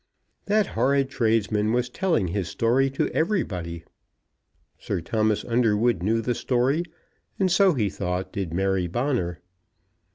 That 0.45 0.65
horrid 0.65 1.11
tradesman 1.11 1.73
was 1.73 1.87
telling 1.87 2.29
his 2.29 2.47
story 2.47 2.89
to 2.89 3.07
everybody. 3.09 3.83
Sir 4.79 4.99
Thomas 4.99 5.45
Underwood 5.45 6.01
knew 6.01 6.21
the 6.21 6.33
story; 6.33 6.81
and 7.37 7.51
so, 7.51 7.75
he 7.75 7.87
thought, 7.87 8.33
did 8.33 8.51
Mary 8.51 8.87
Bonner. 8.87 9.41